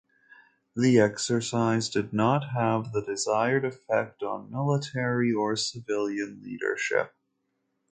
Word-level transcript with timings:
The 0.75 0.99
exercise 0.99 1.87
did 1.87 2.11
not 2.11 2.53
have 2.55 2.91
the 2.91 3.03
desired 3.05 3.63
effect 3.65 4.23
on 4.23 4.49
military 4.49 5.31
or 5.31 5.55
civilian 5.55 6.41
leadership. 6.41 7.13